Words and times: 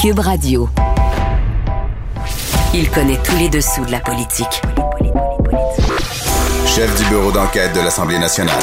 Cube 0.00 0.20
Radio. 0.20 0.68
Il 2.72 2.88
connaît 2.88 3.18
tous 3.24 3.36
les 3.36 3.48
dessous 3.48 3.84
de 3.84 3.90
la 3.90 3.98
politique. 3.98 4.62
Chef 6.66 6.96
du 6.96 7.08
bureau 7.08 7.32
d'enquête 7.32 7.74
de 7.74 7.80
l'Assemblée 7.80 8.20
nationale. 8.20 8.54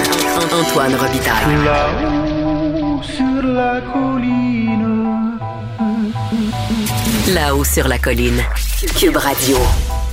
Antoine 0.54 0.96
Robitaille. 0.96 1.66
Là-haut 1.66 3.02
sur 3.04 3.44
la 3.44 3.82
colline. 3.82 5.38
Là-haut 7.34 7.64
sur 7.66 7.88
la 7.90 8.00
colline. 8.00 8.42
Cube 8.98 9.18
Radio. 9.18 9.58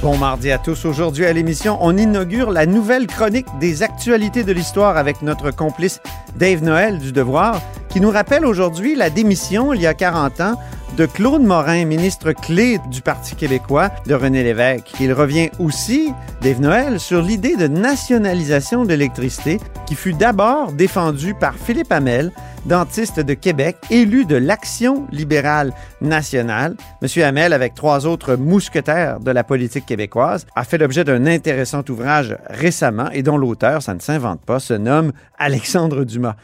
Bon 0.02 0.16
mardi 0.16 0.50
à 0.50 0.58
tous. 0.58 0.84
Aujourd'hui 0.84 1.24
à 1.24 1.32
l'émission, 1.32 1.78
on 1.80 1.96
inaugure 1.96 2.50
la 2.50 2.66
nouvelle 2.66 3.06
chronique 3.06 3.46
des 3.60 3.84
actualités 3.84 4.42
de 4.42 4.52
l'histoire 4.52 4.96
avec 4.96 5.22
notre 5.22 5.52
complice 5.52 6.00
Dave 6.34 6.64
Noël 6.64 6.98
du 6.98 7.12
Devoir, 7.12 7.60
qui 7.88 8.00
nous 8.00 8.10
rappelle 8.10 8.44
aujourd'hui 8.44 8.96
la 8.96 9.08
démission, 9.10 9.72
il 9.72 9.82
y 9.82 9.86
a 9.86 9.94
40 9.94 10.40
ans, 10.40 10.54
de 10.96 11.06
Claude 11.06 11.42
Morin, 11.42 11.84
ministre 11.84 12.32
clé 12.32 12.78
du 12.90 13.00
Parti 13.00 13.34
québécois 13.34 13.90
de 14.06 14.14
René 14.14 14.42
Lévesque. 14.42 14.92
Il 15.00 15.12
revient 15.12 15.50
aussi, 15.58 16.12
Dave 16.42 16.60
Noël, 16.60 17.00
sur 17.00 17.22
l'idée 17.22 17.56
de 17.56 17.66
nationalisation 17.66 18.84
de 18.84 18.90
l'électricité 18.90 19.58
qui 19.86 19.94
fut 19.94 20.12
d'abord 20.12 20.72
défendue 20.72 21.34
par 21.34 21.54
Philippe 21.54 21.92
Hamel, 21.92 22.32
dentiste 22.66 23.20
de 23.20 23.34
Québec, 23.34 23.76
élu 23.90 24.24
de 24.24 24.36
l'Action 24.36 25.06
libérale 25.10 25.72
nationale. 26.00 26.76
Monsieur 27.00 27.24
Hamel, 27.24 27.52
avec 27.52 27.74
trois 27.74 28.06
autres 28.06 28.36
mousquetaires 28.36 29.20
de 29.20 29.30
la 29.30 29.44
politique 29.44 29.86
québécoise, 29.86 30.46
a 30.54 30.64
fait 30.64 30.78
l'objet 30.78 31.04
d'un 31.04 31.26
intéressant 31.26 31.82
ouvrage 31.88 32.36
récemment 32.48 33.10
et 33.12 33.22
dont 33.22 33.38
l'auteur, 33.38 33.82
ça 33.82 33.94
ne 33.94 34.00
s'invente 34.00 34.42
pas, 34.42 34.60
se 34.60 34.74
nomme 34.74 35.12
Alexandre 35.38 36.04
Dumas. 36.04 36.36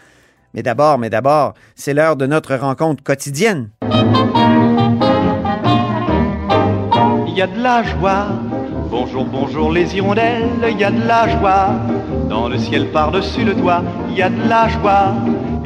Mais 0.55 0.63
d'abord, 0.63 0.99
mais 0.99 1.11
d'abord, 1.11 1.55
c'est 1.75 1.95
l'heure 1.95 2.17
de 2.17 2.27
notre 2.27 2.55
rencontre 2.55 3.03
quotidienne. 3.03 3.71
Il 7.27 7.35
y 7.37 7.43
a 7.43 7.47
de 7.47 7.63
la 7.63 7.83
joie. 7.83 8.27
Bonjour, 8.91 9.25
bonjour 9.25 9.71
les 9.71 9.95
hirondelles. 9.95 10.49
Il 10.71 10.79
y 10.79 10.85
a 10.85 10.91
de 10.91 11.07
la 11.07 11.29
joie. 11.29 11.71
Dans 12.29 12.49
le 12.49 12.59
ciel 12.59 12.91
par-dessus 12.91 13.45
le 13.45 13.55
toit. 13.55 13.83
Il 14.09 14.17
y 14.17 14.23
a 14.23 14.31
de 14.31 14.49
la 14.49 14.69
joie. 14.69 15.15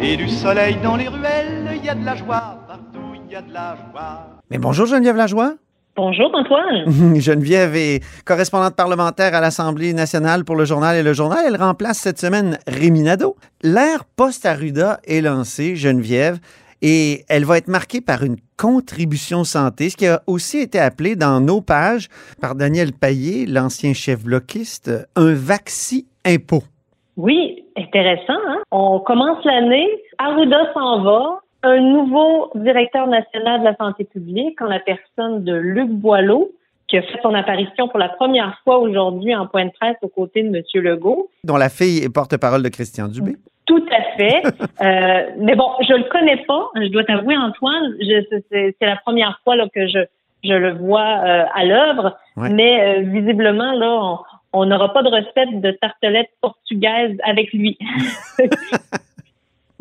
Et 0.01 0.17
du 0.17 0.29
soleil 0.29 0.77
dans 0.83 0.97
les 0.97 1.09
ruelles. 1.09 1.71
Il 1.77 1.85
y 1.85 1.89
a 1.89 1.95
de 1.95 2.05
la 2.05 2.17
joie. 2.17 2.59
Partout, 2.67 3.15
il 3.15 3.33
y 3.33 3.37
a 3.37 3.43
de 3.43 3.53
la 3.53 3.77
joie. 3.77 4.27
Mais 4.51 4.59
bonjour 4.59 4.87
Geneviève 4.87 5.17
Lajoie. 5.17 5.55
Bonjour 5.95 6.31
Antoine. 6.35 7.21
Geneviève 7.21 7.77
est 7.77 8.01
correspondante 8.25 8.75
parlementaire 8.75 9.35
à 9.35 9.43
l'Assemblée 9.43 9.93
nationale 9.93 10.43
pour 10.43 10.57
le 10.57 10.65
journal 10.65 10.97
et 10.97 11.03
le 11.03 11.13
journal. 11.13 11.45
Elle 11.47 11.57
remplace 11.57 11.99
cette 11.99 12.19
semaine 12.19 12.59
Rémi 12.67 13.03
Nadeau. 13.03 13.37
L'ère 13.63 14.07
post-Arruda 14.17 15.01
est 15.07 15.21
lancée, 15.21 15.77
Geneviève, 15.77 16.39
et 16.81 17.25
elle 17.29 17.45
va 17.45 17.59
être 17.59 17.69
marquée 17.69 18.01
par 18.01 18.23
une 18.23 18.37
contribution 18.57 19.45
santé, 19.45 19.91
ce 19.91 19.97
qui 19.99 20.07
a 20.07 20.23
aussi 20.27 20.61
été 20.61 20.79
appelé 20.79 21.15
dans 21.15 21.41
nos 21.41 21.61
pages 21.61 22.09
par 22.41 22.55
Daniel 22.55 22.93
Payet, 22.95 23.45
l'ancien 23.47 23.93
chef 23.93 24.25
bloquiste, 24.25 24.91
un 25.15 25.35
vaccin 25.35 25.99
impôt. 26.25 26.63
Oui, 27.19 27.67
intéressant. 27.77 28.41
Hein? 28.49 28.63
On 28.71 28.99
commence 29.01 29.45
l'année, 29.45 29.89
Arruda 30.17 30.73
s'en 30.73 31.03
va, 31.03 31.42
un 31.63 31.81
nouveau 31.81 32.51
directeur 32.55 33.07
national 33.07 33.61
de 33.61 33.65
la 33.65 33.77
santé 33.77 34.05
publique 34.05 34.61
en 34.61 34.67
la 34.67 34.81
personne 34.81 35.45
de 35.45 35.55
Luc 35.55 35.89
Boileau, 35.89 36.51
qui 36.89 36.99
a 36.99 37.03
fait 37.03 37.19
son 37.23 37.35
apparition 37.35 37.89
pour 37.89 37.99
la 37.99 38.09
première 38.09 38.59
fois 38.65 38.79
aujourd'hui 38.79 39.35
en 39.35 39.47
point 39.47 39.67
de 39.67 39.71
presse 39.71 39.97
aux 40.03 40.09
côtés 40.09 40.43
de 40.43 40.55
M. 40.55 40.63
Legault. 40.75 41.31
Dont 41.45 41.57
la 41.57 41.69
fille 41.69 42.05
est 42.05 42.13
porte-parole 42.13 42.63
de 42.63 42.69
Christian 42.69 43.09
Dubé. 43.09 43.37
Tout 43.67 43.85
à 43.91 44.17
fait. 44.17 44.43
euh, 44.85 45.31
mais 45.39 45.55
bon, 45.55 45.71
je 45.89 45.95
le 45.95 46.05
connais 46.11 46.45
pas. 46.47 46.69
Je 46.75 46.89
dois 46.89 47.05
t'avouer, 47.05 47.37
Antoine, 47.37 47.95
c'est 48.51 48.75
la 48.81 48.97
première 48.97 49.41
fois 49.45 49.57
là, 49.57 49.67
que 49.75 49.87
je, 49.87 50.01
je 50.45 50.53
le 50.53 50.75
vois 50.75 51.21
euh, 51.25 51.45
à 51.55 51.65
l'œuvre. 51.65 52.17
Ouais. 52.37 52.51
Mais 52.51 52.99
euh, 52.99 53.03
visiblement, 53.03 53.73
là, 53.73 54.19
on 54.53 54.67
n'aura 54.67 54.93
pas 54.93 55.03
de 55.03 55.09
recette 55.09 55.61
de 55.61 55.71
tartelette 55.71 56.31
portugaise 56.41 57.17
avec 57.25 57.53
lui. 57.53 57.79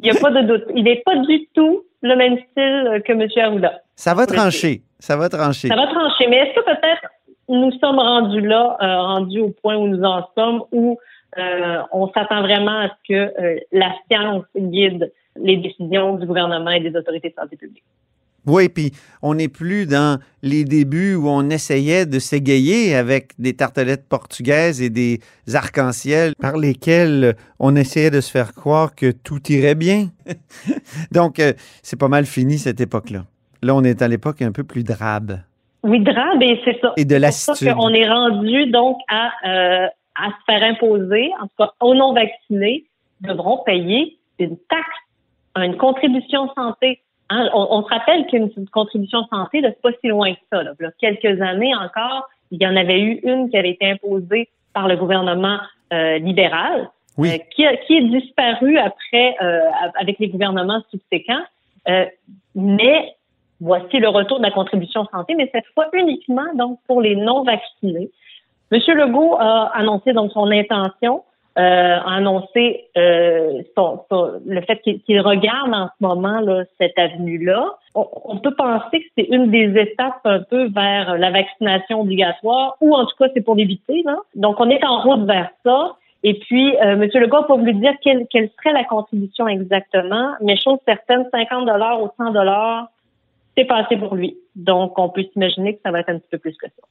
Il 0.01 0.11
n'y 0.11 0.17
a 0.17 0.19
pas 0.19 0.31
de 0.31 0.41
doute. 0.41 0.63
Il 0.75 0.83
n'est 0.83 1.01
pas 1.05 1.15
du 1.17 1.47
tout 1.53 1.83
le 2.01 2.15
même 2.15 2.37
style 2.37 3.01
que 3.05 3.13
M. 3.13 3.27
Arruda. 3.37 3.81
Ça 3.95 4.13
va 4.13 4.25
trancher. 4.25 4.81
Ça 4.99 5.15
va 5.15 5.29
trancher. 5.29 5.67
Ça 5.67 5.75
va 5.75 5.87
trancher. 5.87 6.27
Mais 6.27 6.37
est-ce 6.37 6.55
que 6.55 6.65
peut-être 6.65 7.07
nous 7.49 7.71
sommes 7.79 7.99
rendus 7.99 8.41
là, 8.41 8.77
euh, 8.81 9.01
rendus 9.01 9.41
au 9.41 9.49
point 9.49 9.75
où 9.75 9.87
nous 9.87 10.03
en 10.03 10.27
sommes, 10.35 10.63
où 10.71 10.97
euh, 11.37 11.81
on 11.91 12.11
s'attend 12.11 12.41
vraiment 12.41 12.79
à 12.79 12.89
ce 12.89 13.07
que 13.07 13.13
euh, 13.13 13.59
la 13.71 13.93
science 14.09 14.43
guide 14.55 15.11
les 15.37 15.57
décisions 15.57 16.15
du 16.15 16.25
gouvernement 16.25 16.71
et 16.71 16.81
des 16.81 16.95
autorités 16.95 17.29
de 17.29 17.35
santé 17.35 17.55
publique? 17.55 17.83
Oui, 18.47 18.69
puis 18.69 18.91
on 19.21 19.35
n'est 19.35 19.47
plus 19.47 19.85
dans 19.85 20.19
les 20.41 20.63
débuts 20.63 21.13
où 21.13 21.29
on 21.29 21.49
essayait 21.49 22.05
de 22.05 22.17
s'égayer 22.17 22.95
avec 22.95 23.33
des 23.37 23.55
tartelettes 23.55 24.07
portugaises 24.09 24.81
et 24.81 24.89
des 24.89 25.19
arcs-en-ciel 25.53 26.33
par 26.39 26.57
lesquels 26.57 27.35
on 27.59 27.75
essayait 27.75 28.09
de 28.09 28.21
se 28.21 28.31
faire 28.31 28.53
croire 28.53 28.95
que 28.95 29.11
tout 29.11 29.39
irait 29.49 29.75
bien. 29.75 30.07
Donc, 31.11 31.39
euh, 31.39 31.53
c'est 31.83 31.99
pas 31.99 32.07
mal 32.07 32.25
fini 32.25 32.57
cette 32.57 32.81
époque-là. 32.81 33.25
Là, 33.61 33.75
on 33.75 33.83
est 33.83 34.01
à 34.01 34.07
l'époque 34.07 34.41
un 34.41 34.51
peu 34.51 34.63
plus 34.63 34.83
drabe. 34.83 35.39
Oui, 35.83 35.99
drabe, 35.99 36.41
et 36.41 36.59
c'est 36.65 36.79
ça. 36.79 36.93
Et 36.97 37.05
de 37.05 37.15
lassitude. 37.15 37.73
qu'on 37.73 37.89
est 37.89 38.07
rendu 38.07 38.67
donc 38.71 38.97
à, 39.07 39.31
euh, 39.45 39.87
à 40.15 40.29
se 40.29 40.45
faire 40.45 40.63
imposer, 40.63 41.31
en 41.39 41.45
tout 41.45 41.53
cas 41.59 41.71
aux 41.79 41.93
non-vaccinés, 41.93 42.85
devront 43.21 43.63
payer 43.65 44.17
une 44.39 44.57
taxe, 44.69 44.87
une 45.55 45.77
contribution 45.77 46.49
santé. 46.55 47.01
Hein, 47.33 47.49
on, 47.53 47.65
on 47.71 47.83
se 47.83 47.87
rappelle 47.87 48.25
qu'une 48.27 48.51
une 48.57 48.67
contribution 48.69 49.25
santé, 49.31 49.61
c'est 49.63 49.81
pas 49.81 49.89
si 50.01 50.09
loin 50.09 50.33
que 50.33 50.39
ça. 50.51 50.63
Là. 50.63 50.73
Quelques 50.99 51.41
années 51.41 51.73
encore, 51.73 52.27
il 52.51 52.61
y 52.61 52.67
en 52.67 52.75
avait 52.75 52.99
eu 52.99 53.21
une 53.23 53.49
qui 53.49 53.57
avait 53.57 53.71
été 53.71 53.89
imposée 53.89 54.49
par 54.73 54.89
le 54.89 54.97
gouvernement 54.97 55.57
euh, 55.93 56.17
libéral, 56.17 56.89
Oui. 57.17 57.29
euh, 57.29 57.37
qui, 57.55 57.65
a, 57.65 57.77
qui 57.77 57.97
est 57.97 58.01
disparue 58.01 58.77
après 58.77 59.37
euh, 59.41 59.61
avec 59.97 60.19
les 60.19 60.27
gouvernements 60.27 60.81
subséquents. 60.91 61.43
Mais 62.53 63.15
voici 63.61 63.97
le 63.99 64.09
retour 64.09 64.39
de 64.39 64.43
la 64.43 64.51
contribution 64.51 65.05
santé, 65.11 65.33
mais 65.35 65.49
cette 65.53 65.67
fois 65.73 65.87
uniquement 65.93 66.53
donc 66.55 66.79
pour 66.87 67.01
les 67.01 67.15
non 67.15 67.43
vaccinés. 67.43 68.09
Monsieur 68.71 68.93
Legault 68.93 69.37
a 69.39 69.71
annoncé 69.73 70.13
donc 70.13 70.31
son 70.31 70.49
intention, 70.51 71.23
euh, 71.59 71.97
annoncé 72.05 72.85
euh, 72.97 73.61
son- 73.75 74.05
le 74.45 74.61
fait 74.61 74.77
qu'il 74.81 75.19
regarde 75.19 75.73
en 75.73 75.87
ce 75.87 76.05
moment 76.05 76.41
cette 76.77 76.97
avenue-là. 76.97 77.75
On, 77.93 78.37
peut 78.37 78.55
penser 78.55 79.01
que 79.01 79.05
c'est 79.17 79.27
une 79.29 79.51
des 79.51 79.77
étapes 79.77 80.21
un 80.23 80.39
peu 80.39 80.69
vers 80.69 81.17
la 81.17 81.29
vaccination 81.29 82.01
obligatoire, 82.01 82.77
ou 82.79 82.95
en 82.95 83.05
tout 83.05 83.15
cas 83.19 83.27
c'est 83.33 83.41
pour 83.41 83.55
l'éviter. 83.55 84.03
Donc 84.35 84.61
on 84.61 84.69
est 84.69 84.83
en 84.85 85.01
route 85.01 85.25
vers 85.25 85.49
ça. 85.65 85.97
Et 86.23 86.35
puis, 86.35 86.75
euh, 86.77 86.93
M. 86.93 87.01
Legault 87.01 87.41
n'a 87.41 87.47
pas 87.47 87.55
voulu 87.55 87.73
dire 87.73 87.93
quelle, 88.01 88.27
quelle 88.29 88.49
serait 88.57 88.73
la 88.73 88.83
contribution 88.83 89.47
exactement, 89.47 90.33
mais 90.41 90.55
chose 90.55 90.77
certaine, 90.85 91.25
50 91.31 91.65
dollars 91.65 92.01
ou 92.01 92.09
100 92.17 92.31
dollars, 92.31 92.91
c'est 93.57 93.65
pas 93.65 93.77
assez 93.77 93.97
pour 93.97 94.15
lui. 94.15 94.37
Donc, 94.55 94.97
on 94.99 95.09
peut 95.09 95.25
s'imaginer 95.33 95.75
que 95.75 95.81
ça 95.83 95.91
va 95.91 96.01
être 96.01 96.09
un 96.09 96.19
petit 96.19 96.29
peu 96.29 96.37
plus 96.37 96.55
que 96.57 96.67
ça. 96.67 96.87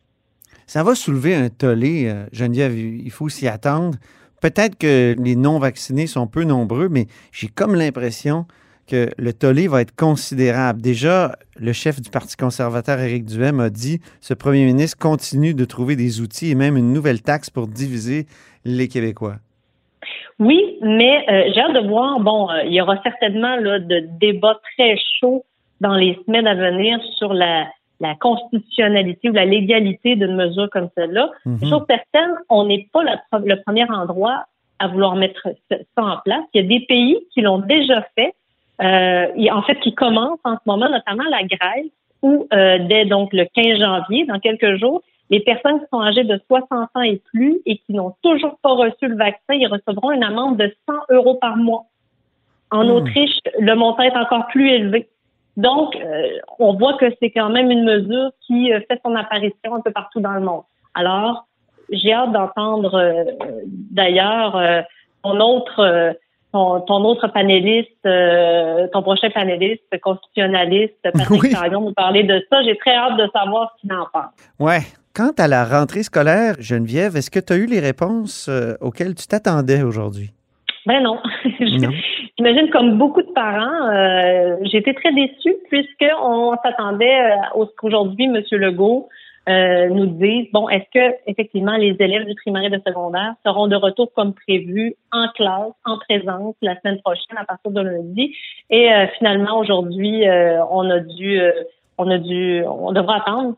Ça 0.66 0.82
va 0.82 0.94
soulever 0.94 1.34
un 1.34 1.48
tollé, 1.48 2.08
euh, 2.08 2.26
Geneviève, 2.32 2.76
il 2.76 3.10
faut 3.10 3.28
s'y 3.28 3.46
attendre. 3.46 3.96
Peut-être 4.40 4.76
que 4.78 5.14
les 5.18 5.36
non-vaccinés 5.36 6.06
sont 6.06 6.26
peu 6.26 6.44
nombreux, 6.44 6.88
mais 6.88 7.06
j'ai 7.32 7.48
comme 7.48 7.74
l'impression 7.74 8.46
que 8.86 9.08
le 9.18 9.32
tollé 9.32 9.68
va 9.68 9.82
être 9.82 9.94
considérable. 9.94 10.80
Déjà, 10.82 11.36
le 11.56 11.72
chef 11.72 12.00
du 12.00 12.10
Parti 12.10 12.36
conservateur, 12.36 12.98
Éric 12.98 13.24
Duhem, 13.24 13.60
a 13.60 13.70
dit 13.70 14.00
ce 14.20 14.34
premier 14.34 14.64
ministre 14.64 14.98
continue 14.98 15.54
de 15.54 15.64
trouver 15.64 15.94
des 15.94 16.20
outils 16.20 16.50
et 16.50 16.54
même 16.54 16.76
une 16.76 16.92
nouvelle 16.92 17.22
taxe 17.22 17.50
pour 17.50 17.68
diviser 17.68 18.26
les 18.64 18.88
Québécois. 18.88 19.36
Oui, 20.38 20.78
mais 20.80 21.24
euh, 21.28 21.50
j'ai 21.54 21.60
hâte 21.60 21.74
de 21.74 21.86
voir. 21.86 22.18
Bon, 22.20 22.50
euh, 22.50 22.64
il 22.64 22.72
y 22.72 22.80
aura 22.80 23.00
certainement 23.02 23.56
là, 23.56 23.78
de 23.78 24.08
débats 24.18 24.58
très 24.76 24.96
chauds 25.20 25.44
dans 25.80 25.94
les 25.94 26.18
semaines 26.26 26.46
à 26.46 26.54
venir 26.54 26.98
sur 27.18 27.32
la, 27.32 27.66
la 28.00 28.14
constitutionnalité 28.14 29.28
ou 29.30 29.32
la 29.32 29.44
légalité 29.44 30.16
d'une 30.16 30.34
mesure 30.34 30.68
comme 30.70 30.88
celle-là. 30.96 31.30
Mhm. 31.44 31.60
Chose 31.68 31.84
certaine, 31.88 32.34
on 32.48 32.64
n'est 32.64 32.88
pas 32.92 33.02
le 33.04 33.62
premier 33.62 33.84
endroit 33.90 34.44
à 34.78 34.88
vouloir 34.88 35.14
mettre 35.16 35.48
ça 35.70 36.02
en 36.02 36.16
place. 36.24 36.42
Il 36.54 36.62
y 36.62 36.64
a 36.64 36.68
des 36.78 36.86
pays 36.86 37.18
qui 37.32 37.42
l'ont 37.42 37.58
déjà 37.58 38.02
fait. 38.16 38.34
euh, 38.82 39.26
en 39.52 39.62
fait, 39.62 39.78
qui 39.80 39.94
commence 39.94 40.38
en 40.44 40.54
ce 40.54 40.60
moment, 40.64 40.88
notamment 40.88 41.24
la 41.30 41.42
Grèce, 41.42 41.92
où 42.22 42.46
euh, 42.54 42.78
dès 42.88 43.04
donc 43.04 43.30
le 43.34 43.44
15 43.54 43.78
janvier, 43.78 44.24
dans 44.24 44.38
quelques 44.38 44.76
jours, 44.78 45.02
les 45.28 45.40
personnes 45.40 45.80
qui 45.80 45.86
sont 45.92 46.00
âgées 46.00 46.24
de 46.24 46.40
60 46.48 46.88
ans 46.94 47.02
et 47.02 47.20
plus 47.30 47.60
et 47.66 47.76
qui 47.76 47.92
n'ont 47.92 48.14
toujours 48.22 48.56
pas 48.62 48.70
reçu 48.72 49.06
le 49.06 49.16
vaccin, 49.16 49.52
ils 49.54 49.66
recevront 49.66 50.12
une 50.12 50.24
amende 50.24 50.56
de 50.56 50.74
100 50.88 50.94
euros 51.10 51.34
par 51.34 51.56
mois. 51.58 51.84
En 52.70 52.84
Hmm. 52.84 52.90
Autriche, 52.90 53.38
le 53.58 53.74
montant 53.74 54.02
est 54.02 54.16
encore 54.16 54.46
plus 54.46 54.70
élevé. 54.70 55.08
Donc, 55.56 55.96
euh, 55.96 56.28
on 56.58 56.74
voit 56.74 56.94
que 56.94 57.06
c'est 57.20 57.30
quand 57.30 57.50
même 57.50 57.70
une 57.70 57.84
mesure 57.84 58.30
qui 58.46 58.72
euh, 58.72 58.80
fait 58.88 59.00
son 59.04 59.14
apparition 59.14 59.74
un 59.74 59.80
peu 59.80 59.90
partout 59.90 60.20
dans 60.20 60.32
le 60.32 60.40
monde. 60.40 60.62
Alors, 60.94 61.46
j'ai 61.90 62.12
hâte 62.12 62.32
d'entendre 62.32 62.94
euh, 62.94 63.24
d'ailleurs 63.90 64.84
ton 65.22 65.40
autre 65.40 66.14
ton, 66.52 66.80
ton 66.80 67.04
autre 67.04 67.28
panéliste, 67.28 68.08
ton 68.92 69.02
prochain 69.02 69.30
panéliste 69.30 69.84
constitutionnaliste, 70.00 70.94
Patrick 71.02 71.42
Oui. 71.42 71.52
Nous 71.70 71.92
parler 71.92 72.22
de 72.24 72.44
ça. 72.50 72.62
J'ai 72.62 72.76
très 72.76 72.94
hâte 72.94 73.16
de 73.16 73.28
savoir 73.32 73.72
ce 73.76 73.80
qu'il 73.80 73.92
en 73.92 74.06
pense. 74.12 74.32
Ouais. 74.58 74.80
Quant 75.14 75.32
à 75.38 75.48
la 75.48 75.64
rentrée 75.64 76.04
scolaire, 76.04 76.54
Geneviève, 76.60 77.16
est-ce 77.16 77.30
que 77.30 77.40
tu 77.40 77.52
as 77.52 77.56
eu 77.56 77.66
les 77.66 77.80
réponses 77.80 78.48
auxquelles 78.80 79.14
tu 79.14 79.26
t'attendais 79.26 79.82
aujourd'hui? 79.82 80.30
Ben 80.86 81.02
non. 81.02 81.18
Non. 81.60 81.90
J'imagine 82.40 82.70
comme 82.70 82.96
beaucoup 82.96 83.20
de 83.20 83.32
parents, 83.32 83.90
euh, 83.92 84.56
été 84.72 84.94
très 84.94 85.12
déçue 85.12 85.56
puisqu'on 85.68 86.56
s'attendait 86.64 87.32
euh, 87.32 87.66
qu'aujourd'hui, 87.76 88.24
M. 88.24 88.42
Legault 88.52 89.10
euh, 89.50 89.90
nous 89.90 90.06
dise, 90.06 90.46
bon, 90.50 90.66
est-ce 90.70 90.86
que 90.90 91.16
effectivement 91.26 91.76
les 91.76 91.94
élèves 91.98 92.24
du 92.24 92.34
primaire 92.36 92.62
et 92.64 92.70
de 92.70 92.80
secondaire 92.86 93.34
seront 93.44 93.66
de 93.66 93.76
retour 93.76 94.10
comme 94.14 94.32
prévu 94.32 94.94
en 95.12 95.28
classe, 95.34 95.74
en 95.84 95.98
présence 95.98 96.54
la 96.62 96.80
semaine 96.80 96.98
prochaine 97.02 97.36
à 97.36 97.44
partir 97.44 97.72
de 97.72 97.82
lundi? 97.82 98.34
Et 98.70 98.90
euh, 98.90 99.06
finalement, 99.18 99.58
aujourd'hui, 99.58 100.26
euh, 100.26 100.64
on 100.70 100.88
a 100.88 101.00
dû 101.00 101.38
euh, 101.38 101.52
on 101.98 102.10
a 102.10 102.16
dû 102.16 102.64
on 102.64 102.92
devra 102.92 103.16
attendre 103.16 103.56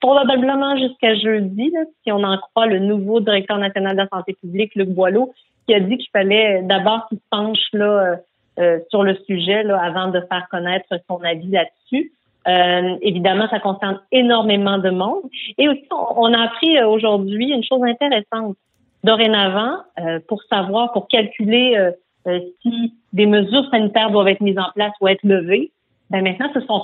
probablement 0.00 0.76
jusqu'à 0.76 1.14
jeudi, 1.14 1.70
là, 1.70 1.82
si 2.02 2.10
on 2.10 2.24
en 2.24 2.36
croit 2.38 2.66
le 2.66 2.80
nouveau 2.80 3.20
directeur 3.20 3.58
national 3.58 3.92
de 3.92 4.02
la 4.02 4.08
santé 4.08 4.32
publique, 4.32 4.74
Luc 4.74 4.88
Boileau, 4.88 5.32
qui 5.66 5.74
a 5.74 5.80
dit 5.80 5.96
qu'il 5.98 6.10
fallait 6.12 6.62
d'abord 6.62 7.06
qu'il 7.08 7.18
penche 7.30 7.68
là, 7.72 7.86
euh, 7.86 8.16
euh, 8.58 8.78
sur 8.90 9.02
le 9.02 9.16
sujet 9.26 9.62
là, 9.62 9.80
avant 9.82 10.08
de 10.08 10.20
faire 10.20 10.46
connaître 10.50 10.86
son 11.08 11.18
avis 11.22 11.48
là-dessus. 11.48 12.12
Euh, 12.46 12.96
évidemment, 13.00 13.48
ça 13.48 13.58
concerne 13.58 14.00
énormément 14.12 14.78
de 14.78 14.90
monde. 14.90 15.22
Et 15.58 15.68
aussi, 15.68 15.86
on, 15.90 16.32
a 16.32 16.42
appris 16.42 16.76
euh, 16.76 16.86
aujourd'hui 16.86 17.52
une 17.52 17.64
chose 17.64 17.82
intéressante. 17.82 18.56
Dorénavant, 19.02 19.78
euh, 19.98 20.20
pour 20.28 20.42
savoir, 20.44 20.92
pour 20.92 21.08
calculer 21.08 21.74
euh, 21.76 21.90
euh, 22.26 22.40
si 22.62 22.94
des 23.12 23.26
mesures 23.26 23.68
sanitaires 23.70 24.10
doivent 24.10 24.28
être 24.28 24.40
mises 24.40 24.58
en 24.58 24.70
place 24.74 24.92
ou 25.00 25.08
être 25.08 25.24
levées, 25.24 25.72
ben 26.10 26.22
maintenant, 26.22 26.50
ce, 26.54 26.60
sont 26.60 26.82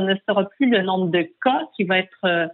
ne 0.00 0.14
sera 0.28 0.44
plus 0.56 0.70
le 0.70 0.82
nombre 0.82 1.08
de 1.08 1.28
cas 1.42 1.62
qui 1.76 1.84
va 1.84 1.98
être 1.98 2.50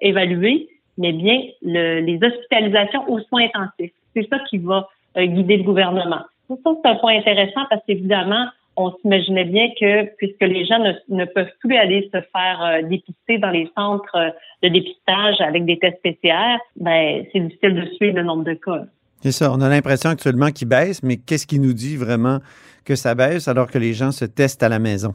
évalué, 0.00 0.68
mais 0.98 1.12
bien 1.12 1.40
le- 1.62 2.00
les 2.00 2.18
hospitalisations 2.22 3.10
aux 3.10 3.20
soins 3.20 3.46
intensifs. 3.54 3.92
C'est 4.14 4.28
ça 4.28 4.38
qui 4.50 4.58
va 4.58 4.88
euh, 5.16 5.26
guider 5.26 5.56
le 5.58 5.64
gouvernement. 5.64 6.22
Que 6.48 6.54
c'est 6.64 6.88
un 6.88 6.96
point 6.96 7.16
intéressant 7.16 7.62
parce 7.70 7.82
qu'évidemment, 7.86 8.46
on 8.76 8.92
s'imaginait 9.00 9.44
bien 9.44 9.68
que 9.78 10.04
puisque 10.16 10.40
les 10.40 10.64
gens 10.64 10.78
ne, 10.78 10.92
ne 11.08 11.24
peuvent 11.24 11.52
plus 11.60 11.76
aller 11.76 12.08
se 12.12 12.20
faire 12.20 12.62
euh, 12.62 12.82
dépister 12.82 13.38
dans 13.38 13.50
les 13.50 13.70
centres 13.76 14.16
euh, 14.16 14.30
de 14.62 14.68
dépistage 14.68 15.40
avec 15.40 15.64
des 15.64 15.78
tests 15.78 16.00
PCR, 16.02 16.58
ben 16.76 17.24
c'est 17.32 17.40
difficile 17.40 17.74
de 17.74 17.86
suivre 17.94 18.16
le 18.16 18.22
nombre 18.22 18.44
de 18.44 18.54
cas. 18.54 18.84
C'est 19.20 19.32
ça. 19.32 19.52
On 19.52 19.60
a 19.60 19.68
l'impression 19.68 20.10
actuellement 20.10 20.50
qu'il 20.50 20.68
baisse, 20.68 21.02
mais 21.02 21.16
qu'est-ce 21.16 21.46
qui 21.46 21.60
nous 21.60 21.72
dit 21.74 21.96
vraiment 21.96 22.38
que 22.84 22.96
ça 22.96 23.14
baisse 23.14 23.46
alors 23.46 23.70
que 23.70 23.78
les 23.78 23.92
gens 23.92 24.10
se 24.10 24.24
testent 24.24 24.62
à 24.62 24.68
la 24.68 24.78
maison, 24.78 25.14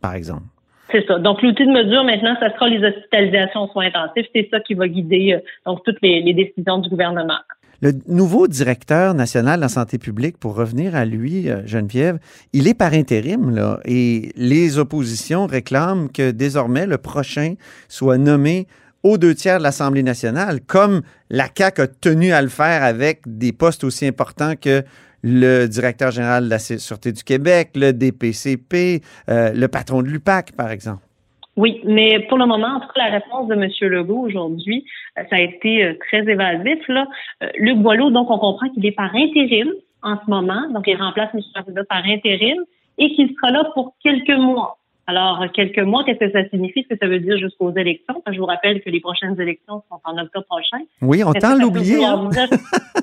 par 0.00 0.14
exemple? 0.14 0.44
C'est 0.92 1.06
ça. 1.06 1.18
Donc, 1.18 1.42
l'outil 1.42 1.66
de 1.66 1.70
mesure, 1.70 2.04
maintenant, 2.04 2.36
ça 2.40 2.52
sera 2.52 2.68
les 2.68 2.84
hospitalisations 2.84 3.62
aux 3.62 3.68
soins 3.68 3.86
intensifs. 3.86 4.26
C'est 4.34 4.48
ça 4.50 4.60
qui 4.60 4.74
va 4.74 4.88
guider 4.88 5.34
euh, 5.34 5.40
donc 5.64 5.82
toutes 5.84 5.98
les, 6.02 6.20
les 6.20 6.34
décisions 6.34 6.78
du 6.78 6.88
gouvernement. 6.88 7.38
Le 7.82 7.92
nouveau 8.08 8.46
directeur 8.46 9.14
national 9.14 9.56
de 9.56 9.62
la 9.62 9.68
santé 9.68 9.96
publique, 9.96 10.36
pour 10.36 10.54
revenir 10.54 10.94
à 10.94 11.06
lui, 11.06 11.48
euh, 11.48 11.66
Geneviève, 11.66 12.18
il 12.52 12.68
est 12.68 12.74
par 12.74 12.92
intérim, 12.92 13.54
là, 13.54 13.80
et 13.86 14.32
les 14.36 14.78
oppositions 14.78 15.46
réclament 15.46 16.10
que 16.10 16.30
désormais 16.30 16.86
le 16.86 16.98
prochain 16.98 17.54
soit 17.88 18.18
nommé 18.18 18.66
aux 19.02 19.16
deux 19.16 19.34
tiers 19.34 19.58
de 19.58 19.62
l'Assemblée 19.62 20.02
nationale, 20.02 20.60
comme 20.60 21.00
la 21.30 21.48
CAQ 21.56 21.82
a 21.82 21.86
tenu 21.86 22.32
à 22.32 22.42
le 22.42 22.48
faire 22.48 22.82
avec 22.82 23.22
des 23.26 23.52
postes 23.52 23.82
aussi 23.82 24.06
importants 24.06 24.56
que 24.60 24.84
le 25.22 25.66
directeur 25.66 26.10
général 26.10 26.44
de 26.44 26.50
la 26.50 26.58
Sûreté 26.58 27.12
du 27.12 27.24
Québec, 27.24 27.70
le 27.74 27.92
DPCP, 27.92 29.02
euh, 29.28 29.52
le 29.52 29.68
patron 29.68 30.02
de 30.02 30.08
l'UPAC, 30.08 30.52
par 30.52 30.70
exemple. 30.70 31.02
Oui, 31.60 31.82
mais 31.84 32.20
pour 32.20 32.38
le 32.38 32.46
moment, 32.46 32.76
en 32.76 32.80
tout 32.80 32.88
cas, 32.94 33.10
la 33.10 33.18
réponse 33.18 33.46
de 33.48 33.54
M. 33.54 33.68
Legault 33.90 34.20
aujourd'hui, 34.20 34.86
euh, 35.18 35.24
ça 35.28 35.36
a 35.36 35.40
été 35.40 35.84
euh, 35.84 35.94
très 36.08 36.20
évasif. 36.20 36.88
Là. 36.88 37.06
Euh, 37.42 37.50
Luc 37.58 37.76
Boileau, 37.76 38.08
donc, 38.08 38.30
on 38.30 38.38
comprend 38.38 38.70
qu'il 38.70 38.86
est 38.86 38.92
par 38.92 39.14
intérim 39.14 39.68
en 40.02 40.16
ce 40.16 40.30
moment, 40.30 40.70
donc 40.70 40.84
il 40.86 40.96
remplace 40.96 41.28
M. 41.34 41.42
Arruda 41.54 41.84
par 41.84 42.02
intérim 42.06 42.64
et 42.96 43.12
qu'il 43.12 43.28
sera 43.34 43.50
là 43.50 43.64
pour 43.74 43.92
quelques 44.02 44.38
mois. 44.38 44.78
Alors, 45.10 45.44
quelques 45.52 45.80
mois, 45.80 46.04
qu'est-ce 46.04 46.20
que 46.20 46.30
ça 46.30 46.48
signifie? 46.50 46.80
Est-ce 46.80 46.88
que 46.94 46.98
ça 47.02 47.08
veut 47.08 47.18
dire 47.18 47.36
jusqu'aux 47.36 47.72
élections? 47.76 48.22
Je 48.30 48.38
vous 48.38 48.46
rappelle 48.46 48.80
que 48.80 48.90
les 48.90 49.00
prochaines 49.00 49.38
élections 49.40 49.82
sont 49.88 50.00
en 50.04 50.16
octobre 50.18 50.46
prochain. 50.46 50.78
Oui, 51.02 51.24
on 51.24 51.32
tend 51.32 51.56
l'oublier. 51.56 52.04
hein? 52.04 52.28
dire- 52.30 52.48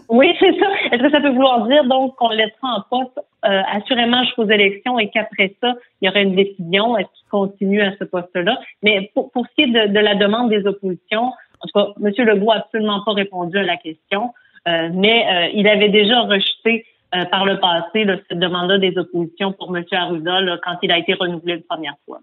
oui, 0.07 0.27
c'est 0.39 0.53
ça. 0.57 0.67
Est-ce 0.91 1.01
que 1.03 1.09
ça 1.11 1.19
peut 1.19 1.31
vouloir 1.31 1.67
dire 1.67 1.83
donc 1.83 2.15
qu'on 2.15 2.29
laissera 2.29 2.69
en 2.77 2.81
poste 2.89 3.19
euh, 3.45 3.61
assurément 3.77 4.23
jusqu'aux 4.23 4.47
élections 4.49 4.97
et 4.99 5.09
qu'après 5.09 5.53
ça, 5.61 5.73
il 5.99 6.05
y 6.05 6.09
aura 6.09 6.21
une 6.21 6.35
décision, 6.35 6.97
est-ce 6.97 7.07
qu'il 7.19 7.27
continue 7.29 7.81
à 7.81 7.91
ce 7.99 8.05
poste-là? 8.05 8.57
Mais 8.83 9.11
pour, 9.13 9.29
pour 9.33 9.45
ce 9.45 9.51
qui 9.55 9.69
est 9.69 9.73
de, 9.87 9.93
de 9.93 9.99
la 9.99 10.15
demande 10.15 10.49
des 10.49 10.65
oppositions, 10.65 11.33
en 11.59 11.67
tout 11.67 11.73
cas, 11.77 11.87
M. 12.01 12.25
Legault 12.25 12.53
n'a 12.53 12.59
absolument 12.59 13.01
pas 13.05 13.11
répondu 13.13 13.57
à 13.57 13.63
la 13.63 13.75
question, 13.75 14.31
euh, 14.69 14.89
mais 14.93 15.25
euh, 15.29 15.49
il 15.53 15.67
avait 15.67 15.89
déjà 15.89 16.21
rejeté 16.21 16.85
euh, 17.15 17.25
par 17.25 17.45
le 17.45 17.59
passé 17.59 18.03
là, 18.03 18.17
cette 18.27 18.39
demande-là 18.39 18.79
des 18.79 18.97
oppositions 18.97 19.53
pour 19.53 19.75
M. 19.75 19.83
Arruda 19.91 20.41
là, 20.41 20.57
quand 20.63 20.77
il 20.81 20.91
a 20.91 20.97
été 20.97 21.13
renouvelé 21.13 21.55
une 21.55 21.63
première 21.63 21.95
fois. 22.05 22.19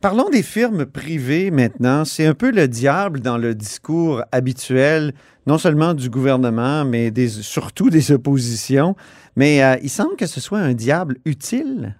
Parlons 0.00 0.28
des 0.30 0.42
firmes 0.42 0.84
privées 0.84 1.50
maintenant. 1.50 2.04
C'est 2.04 2.26
un 2.26 2.34
peu 2.34 2.50
le 2.50 2.66
diable 2.66 3.20
dans 3.20 3.38
le 3.38 3.54
discours 3.54 4.22
habituel, 4.32 5.12
non 5.46 5.58
seulement 5.58 5.94
du 5.94 6.10
gouvernement, 6.10 6.84
mais 6.84 7.12
des, 7.12 7.28
surtout 7.28 7.88
des 7.88 8.10
oppositions. 8.10 8.96
Mais 9.36 9.62
euh, 9.62 9.76
il 9.82 9.90
semble 9.90 10.16
que 10.16 10.26
ce 10.26 10.40
soit 10.40 10.58
un 10.58 10.74
diable 10.74 11.18
utile. 11.24 11.94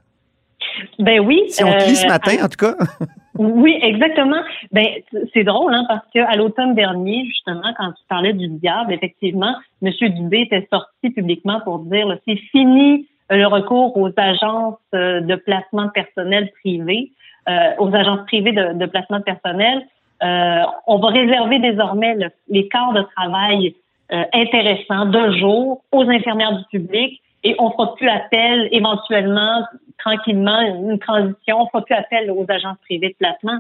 Ben 0.99 1.21
oui. 1.21 1.43
Si 1.49 1.63
on 1.63 1.71
te 1.71 1.85
lit 1.85 1.97
ce 1.97 2.07
euh, 2.07 2.09
matin, 2.09 2.37
en 2.43 2.49
tout 2.49 2.57
cas. 2.57 2.77
Oui, 3.39 3.79
exactement. 3.81 4.43
Ben, 4.73 4.87
c'est 5.33 5.45
drôle, 5.45 5.73
hein, 5.75 5.85
parce 5.89 6.05
qu'à 6.13 6.37
l'automne 6.37 6.75
dernier, 6.75 7.25
justement, 7.27 7.73
quand 7.79 7.93
tu 7.93 8.03
parlais 8.09 8.35
du 8.35 8.49
diable, 8.49 8.93
effectivement, 8.93 9.55
M. 9.83 9.91
Dubé 10.01 10.41
était 10.43 10.67
sorti 10.71 11.11
publiquement 11.11 11.61
pour 11.61 11.79
dire 11.81 12.15
c'est 12.27 12.37
fini 12.37 13.07
euh, 13.31 13.37
le 13.37 13.47
recours 13.47 13.97
aux 13.97 14.11
agences 14.17 14.79
euh, 14.95 15.21
de 15.21 15.35
placement 15.37 15.89
personnel 15.89 16.51
privé, 16.61 17.11
euh, 17.49 17.71
aux 17.79 17.95
agences 17.95 18.27
privées 18.27 18.53
de, 18.53 18.87
placement 18.87 19.23
personnel. 19.23 19.87
Euh, 20.23 20.63
on 20.87 20.99
va 20.99 21.09
réserver 21.09 21.59
désormais 21.59 22.15
le- 22.15 22.31
les 22.49 22.69
quarts 22.69 22.93
de 22.93 23.03
travail 23.17 23.75
euh, 24.13 24.25
intéressants 24.35 25.07
de 25.07 25.33
jour 25.39 25.83
aux 25.91 26.03
infirmières 26.09 26.53
du 26.59 26.65
public 26.71 27.21
et 27.45 27.57
on 27.59 27.71
fera 27.71 27.95
plus 27.95 28.09
appel 28.09 28.69
éventuellement 28.73 29.65
tranquillement 29.99 30.61
une 30.61 30.99
transition, 30.99 31.61
on 31.63 31.67
fera 31.69 31.85
plus 31.85 31.95
appel 31.95 32.31
aux 32.31 32.45
agences 32.49 32.79
privées 32.83 33.11
de 33.11 33.15
placement. 33.15 33.59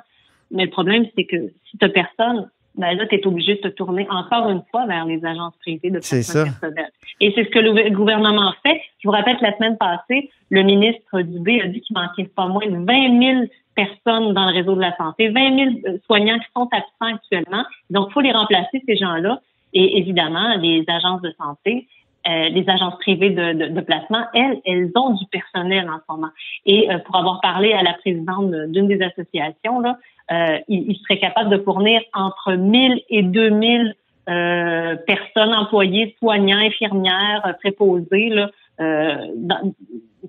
Mais 0.50 0.64
le 0.64 0.70
problème, 0.70 1.06
c'est 1.16 1.24
que 1.24 1.48
si 1.70 1.78
tu 1.78 1.88
personne, 1.88 2.48
ben 2.76 2.96
là, 2.96 3.06
tu 3.06 3.16
es 3.16 3.26
obligé 3.26 3.56
de 3.56 3.60
te 3.60 3.68
tourner 3.68 4.06
encore 4.10 4.48
une 4.48 4.62
fois 4.70 4.86
vers 4.86 5.04
les 5.04 5.24
agences 5.24 5.54
privées 5.60 5.90
de 5.90 5.98
C'est 6.00 6.16
placement 6.16 6.44
ça. 6.44 6.50
personnel. 6.60 6.90
Et 7.20 7.32
c'est 7.34 7.44
ce 7.44 7.50
que 7.50 7.58
le 7.58 7.90
gouvernement 7.90 8.52
fait. 8.64 8.80
Je 9.00 9.08
vous 9.08 9.12
rappelle 9.12 9.36
que 9.36 9.44
la 9.44 9.56
semaine 9.56 9.76
passée, 9.76 10.30
le 10.50 10.62
ministre 10.62 11.20
Dubé 11.20 11.60
a 11.60 11.66
dit 11.66 11.80
qu'il 11.80 11.96
manquait 11.96 12.30
pas 12.34 12.46
moins 12.46 12.66
de 12.66 12.76
20 12.76 13.20
000 13.20 13.44
personnes 13.74 14.34
dans 14.34 14.46
le 14.46 14.54
réseau 14.54 14.74
de 14.74 14.80
la 14.80 14.96
santé, 14.96 15.28
20 15.28 15.56
000 15.56 15.70
euh, 15.86 15.98
soignants 16.06 16.38
qui 16.38 16.46
sont 16.54 16.68
absents 16.72 17.14
actuellement. 17.14 17.64
Donc, 17.90 18.08
il 18.10 18.12
faut 18.12 18.20
les 18.20 18.32
remplacer, 18.32 18.82
ces 18.86 18.96
gens-là. 18.96 19.40
Et 19.74 19.98
évidemment, 19.98 20.54
les 20.60 20.84
agences 20.88 21.22
de 21.22 21.32
santé, 21.38 21.88
euh, 22.28 22.48
les 22.50 22.64
agences 22.68 22.96
privées 23.00 23.30
de, 23.30 23.52
de, 23.52 23.66
de 23.74 23.80
placement, 23.80 24.24
elles, 24.34 24.60
elles 24.64 24.90
ont 24.96 25.14
du 25.14 25.24
personnel 25.26 25.88
en 25.90 25.96
ce 25.98 26.12
moment. 26.14 26.30
Et 26.66 26.90
euh, 26.90 26.98
pour 26.98 27.16
avoir 27.16 27.40
parlé 27.40 27.72
à 27.72 27.82
la 27.82 27.94
présidente 27.94 28.50
de- 28.50 28.66
d'une 28.66 28.86
des 28.88 29.00
associations, 29.02 29.80
là, 29.80 29.98
euh, 30.30 30.58
ils, 30.68 30.84
ils 30.92 30.96
seraient 31.02 31.18
capables 31.18 31.50
de 31.50 31.58
fournir 31.62 32.00
entre 32.14 32.52
1000 32.54 33.00
et 33.10 33.22
2000 33.22 33.94
euh, 34.28 34.94
personnes 35.06 35.52
employées, 35.52 36.14
soignants, 36.20 36.58
infirmières, 36.58 37.42
euh, 37.44 37.52
préposées, 37.54 38.28
là, 38.28 38.50
euh, 38.80 39.16
dans- 39.36 39.74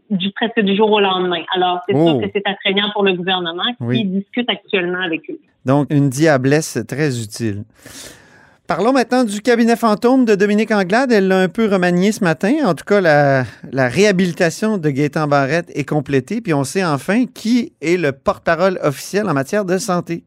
du 0.10 0.32
presque 0.32 0.60
du 0.62 0.76
jour 0.76 0.92
au 0.92 1.00
lendemain. 1.00 1.44
Alors, 1.56 1.80
c'est 1.88 1.94
Oh. 1.96 2.08
sûr 2.08 2.22
que 2.22 2.26
c'est 2.34 2.48
attrayant 2.48 2.90
pour 2.94 3.04
le 3.04 3.14
gouvernement 3.14 3.64
qui 3.78 3.84
Oui. 3.84 4.04
discute 4.06 4.50
actuellement 4.50 5.02
avec 5.02 5.30
eux. 5.30 5.40
Donc, 5.66 5.88
une 5.92 6.10
diablesse 6.10 6.84
très 6.88 7.22
utile. 7.22 7.64
Parlons 8.66 8.94
maintenant 8.94 9.26
du 9.26 9.42
cabinet 9.42 9.76
fantôme 9.76 10.24
de 10.24 10.36
Dominique 10.36 10.72
Anglade. 10.72 11.12
Elle 11.12 11.28
l'a 11.28 11.40
un 11.40 11.50
peu 11.50 11.66
remanié 11.66 12.14
ce 12.14 12.24
matin. 12.24 12.54
En 12.66 12.74
tout 12.74 12.86
cas, 12.86 13.02
la, 13.02 13.44
réhabilitation 13.90 14.78
de 14.78 14.90
Gaétan 14.90 15.28
Barrette 15.28 15.70
est 15.76 15.88
complétée. 15.88 16.40
Puis 16.40 16.54
on 16.54 16.64
sait 16.64 16.84
enfin 16.84 17.26
qui 17.26 17.74
est 17.82 18.00
le 18.00 18.14
porte-parole 18.14 18.80
officiel 18.82 19.28
en 19.28 19.34
matière 19.34 19.66
de 19.66 19.78
santé. 19.78 20.24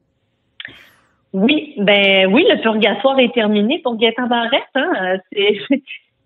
Oui, 1.32 1.72
ben 1.78 2.30
oui, 2.30 2.44
le 2.50 2.60
purgatoire 2.60 3.18
est 3.20 3.32
terminé 3.32 3.80
pour 3.82 3.96
Gaétan 3.96 4.26
Barrette. 4.26 4.62
Hein. 4.74 5.18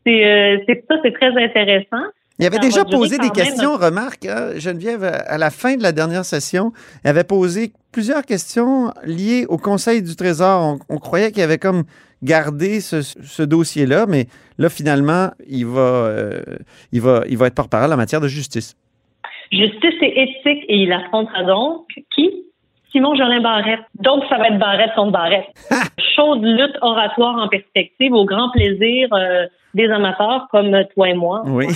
Euh, 0.09 0.57
c'est 0.67 0.83
ça, 0.88 0.97
c'est 1.05 1.12
très 1.12 1.29
intéressant. 1.29 2.02
Il 2.40 2.47
avait 2.47 2.56
Ça 2.56 2.62
déjà 2.62 2.85
posé 2.85 3.18
des 3.18 3.25
même. 3.25 3.32
questions, 3.32 3.76
remarque, 3.76 4.25
hein, 4.26 4.52
Geneviève, 4.56 5.04
à 5.04 5.38
la 5.38 5.50
fin 5.50 5.76
de 5.76 5.82
la 5.82 5.92
dernière 5.92 6.25
session, 6.25 6.73
il 7.04 7.09
avait 7.09 7.25
posé 7.25 7.73
plusieurs 7.92 8.25
questions 8.25 8.92
liées 9.04 9.44
au 9.49 9.59
Conseil 9.59 10.02
du 10.02 10.16
Trésor. 10.16 10.78
On, 10.88 10.94
on 10.94 10.99
croyait 10.99 11.30
qu'il 11.32 11.42
avait 11.42 11.59
comme 11.59 11.85
gardé 12.23 12.80
ce, 12.80 13.02
ce 13.02 13.42
dossier-là, 13.42 14.06
mais 14.06 14.26
là, 14.59 14.68
finalement, 14.68 15.30
il 15.49 15.66
va, 15.66 15.80
euh, 15.80 16.40
il 16.92 17.00
va, 17.00 17.23
il 17.28 17.37
va 17.38 17.47
être 17.47 17.54
porte-parole 17.54 17.92
en 17.92 17.97
matière 17.97 18.20
de 18.20 18.28
justice. 18.28 18.75
Justice 19.52 19.94
et 20.02 20.23
éthique, 20.23 20.64
et 20.68 20.76
il 20.76 20.92
affrontera 20.92 21.44
donc 21.44 21.87
qui? 22.14 22.30
Simon 22.92 23.14
Jolin 23.14 23.40
Barrette. 23.40 23.80
Donc, 24.00 24.25
ça 24.28 24.37
va 24.38 24.49
être 24.49 24.59
Barrette 24.59 24.90
contre 24.97 25.12
Barrette. 25.12 25.47
Chaude 26.16 26.42
lutte 26.42 26.76
oratoire 26.82 27.37
en 27.37 27.49
perspective, 27.49 28.12
au 28.12 28.25
grand 28.25 28.50
plaisir 28.50 29.09
euh, 29.12 29.47
des 29.74 29.88
amateurs 29.88 30.48
comme 30.50 30.84
toi 30.94 31.08
et 31.08 31.14
moi, 31.14 31.42
Oui. 31.46 31.66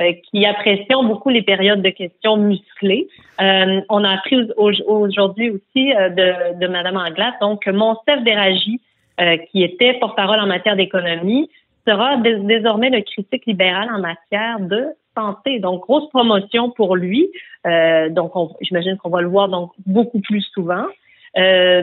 euh, 0.00 0.12
qui 0.30 0.46
apprécions 0.46 1.04
beaucoup 1.04 1.28
les 1.30 1.42
périodes 1.42 1.82
de 1.82 1.90
questions 1.90 2.36
musclées. 2.36 3.08
Euh, 3.40 3.80
on 3.88 4.02
a 4.04 4.10
appris 4.10 4.48
au- 4.56 4.70
aujourd'hui 4.86 5.50
aussi 5.50 5.92
euh, 5.94 6.08
de, 6.08 6.58
de 6.60 6.66
Mme 6.66 6.96
Anglade, 6.96 7.34
donc 7.40 7.66
Monsef 7.66 8.22
Déragi, 8.24 8.80
euh, 9.20 9.36
qui 9.50 9.62
était 9.62 9.94
porte-parole 9.94 10.40
en 10.40 10.46
matière 10.46 10.76
d'économie, 10.76 11.50
sera 11.86 12.16
dés- 12.16 12.38
désormais 12.40 12.90
le 12.90 13.02
critique 13.02 13.44
libéral 13.46 13.88
en 13.94 14.00
matière 14.00 14.58
de 14.60 14.86
santé. 15.16 15.60
Donc, 15.60 15.82
grosse 15.82 16.08
promotion 16.10 16.70
pour 16.70 16.96
lui. 16.96 17.28
Euh, 17.66 18.08
donc, 18.08 18.34
on- 18.36 18.50
j'imagine 18.62 18.96
qu'on 18.96 19.10
va 19.10 19.20
le 19.20 19.28
voir 19.28 19.48
donc 19.48 19.70
beaucoup 19.86 20.20
plus 20.20 20.40
souvent. 20.54 20.86
Euh, 21.38 21.82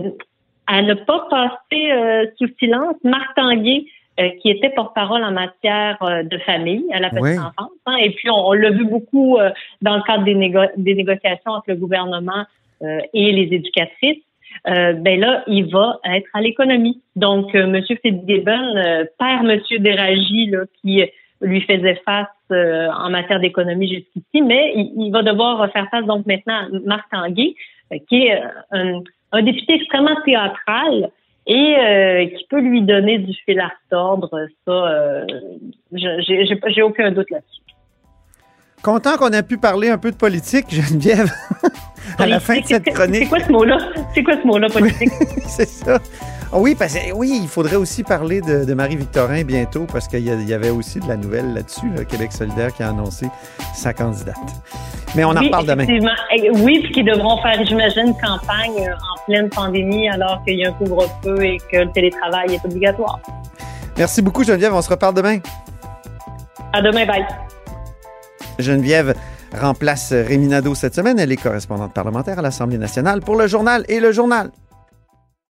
à 0.68 0.82
ne 0.82 0.94
pas 0.94 1.28
passer 1.30 1.92
euh, 1.92 2.26
sous 2.38 2.48
silence, 2.60 2.96
Marc 3.04 3.36
Tanguay, 3.36 3.86
euh, 4.20 4.30
qui 4.42 4.50
était 4.50 4.70
porte-parole 4.70 5.24
en 5.24 5.32
matière 5.32 5.98
euh, 6.04 6.24
de 6.24 6.38
famille 6.40 6.86
à 6.94 7.00
la 7.00 7.10
petite 7.10 7.24
Oui. 7.24 7.38
enfance. 7.40 7.72
hein. 7.86 7.96
et 8.02 8.10
puis, 8.12 8.30
on, 8.30 8.48
on 8.48 8.54
l'a 8.54 8.70
vu 8.72 8.86
beaucoup 8.86 9.38
euh, 9.38 9.50
dans 9.82 9.96
le 9.96 10.04
cadre 10.04 10.24
des, 10.26 10.36
négo- 10.36 10.72
des 10.78 10.96
négociations 10.96 11.52
entre 11.52 11.70
le 11.70 11.76
gouvernement 11.76 12.46
euh, 12.84 13.00
et 13.14 13.32
les 13.32 13.56
éducatrices. 13.56 14.20
Euh, 14.68 14.94
ben 14.94 15.20
là, 15.20 15.44
il 15.48 15.72
va 15.72 16.00
être 16.04 16.28
à 16.34 16.42
l'économie. 16.42 17.02
Donc, 17.16 17.56
euh, 17.56 17.64
M. 17.74 17.82
Fitzgibbon 17.86 18.76
euh, 18.76 19.06
perd 19.18 19.50
M. 19.50 19.62
Déragi, 19.80 20.48
là, 20.48 20.64
qui 20.82 21.04
lui 21.40 21.62
faisait 21.62 22.00
face 22.06 22.28
euh, 22.52 22.90
en 22.92 23.10
matière 23.10 23.40
d'économie 23.40 23.88
jusqu'ici, 23.88 24.42
mais 24.42 24.74
il, 24.76 24.92
il 25.06 25.12
va 25.12 25.24
devoir 25.24 25.72
faire 25.72 25.88
face 25.90 26.06
donc 26.06 26.26
maintenant 26.28 26.54
à 26.54 26.68
Marc 26.86 27.10
Tanguay, 27.10 27.56
qui 28.10 28.26
est 28.28 28.42
un, 28.72 29.00
un 29.32 29.42
député 29.42 29.76
extrêmement 29.76 30.18
théâtral 30.26 31.10
et 31.48 31.76
euh, 31.78 32.26
qui 32.28 32.46
peut 32.50 32.62
lui 32.62 32.82
donner 32.84 33.18
du 33.18 33.34
fil 33.46 33.60
à 33.60 33.70
retordre. 33.84 34.30
Ça, 34.66 34.72
euh, 34.72 35.26
j'ai 35.92 36.82
aucun 36.84 37.12
doute 37.12 37.30
là-dessus. 37.30 37.62
Content 38.84 39.16
qu'on 39.18 39.32
a 39.34 39.44
pu 39.44 39.58
parler 39.58 39.90
un 39.90 39.98
peu 39.98 40.12
de 40.12 40.16
politique, 40.16 40.66
Geneviève, 40.70 41.32
à 42.18 42.26
la 42.26 42.40
fin 42.40 42.60
de 42.60 42.66
cette 42.66 42.84
C'est 42.86 42.92
chronique. 42.92 43.30
quoi 43.30 43.40
ce 43.40 43.52
mot-là? 43.52 43.78
C'est 44.14 44.24
quoi 44.24 44.36
ce 44.42 44.48
mot-là 44.48 44.70
politique? 44.70 45.10
C'est 45.46 45.68
ça. 45.68 46.00
Ah 46.54 46.58
oui, 46.58 46.76
parce 46.76 46.94
que 46.96 47.14
oui, 47.14 47.40
il 47.42 47.48
faudrait 47.48 47.78
aussi 47.78 48.04
parler 48.04 48.42
de, 48.42 48.66
de 48.66 48.74
Marie-Victorin 48.74 49.44
bientôt, 49.44 49.86
parce 49.90 50.10
qu'il 50.10 50.20
y, 50.20 50.54
avait 50.54 50.70
aussi 50.70 51.00
de 51.00 51.08
la 51.08 51.16
nouvelle 51.16 51.54
là-dessus, 51.54 51.90
là, 51.96 52.04
Québec 52.04 52.34
solidaire 52.34 52.74
qui 52.74 52.84
a 52.84 52.90
annoncé 52.90 53.28
sa 53.74 53.94
candidate. 53.94 54.36
Mais 55.16 55.24
on 55.24 55.30
en 55.30 55.38
oui, 55.38 55.46
reparle 55.46 55.66
demain. 55.66 55.86
Oui, 56.56 56.82
puis 56.84 56.92
qu'ils 56.92 57.06
devront 57.06 57.42
faire, 57.42 57.58
j'imagine, 57.66 58.14
campagne 58.22 58.86
euh, 58.86 58.92
en 58.92 59.26
pleine 59.26 59.50
pandémie 59.50 60.10
alors 60.10 60.44
qu'il 60.46 60.60
y 60.60 60.66
a 60.66 60.70
un 60.70 60.74
couvre-feu 60.74 61.42
et 61.42 61.58
que 61.72 61.78
le 61.78 61.92
télétravail 61.92 62.56
est 62.56 62.66
obligatoire. 62.66 63.20
Merci 63.98 64.22
beaucoup, 64.22 64.44
Geneviève. 64.44 64.74
On 64.74 64.82
se 64.82 64.90
reparle 64.90 65.14
demain. 65.14 65.40
À 66.74 66.82
demain, 66.82 67.06
bye. 67.06 67.26
Geneviève 68.60 69.16
remplace 69.58 70.12
Rémi 70.12 70.48
Nadeau 70.48 70.76
cette 70.76 70.96
semaine. 70.96 71.18
Elle 71.18 71.32
est 71.32 71.42
correspondante 71.42 71.94
parlementaire 71.94 72.40
à 72.40 72.42
l'Assemblée 72.42 72.78
nationale 72.78 73.22
pour 73.22 73.38
le 73.38 73.48
journal 73.48 73.86
et 73.88 74.02
le 74.02 74.12
journal. 74.12 74.52